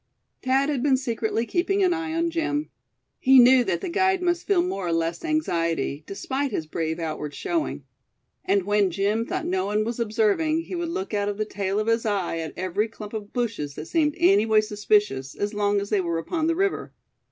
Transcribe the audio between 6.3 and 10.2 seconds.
his brave outward showing. And when Jim thought no one was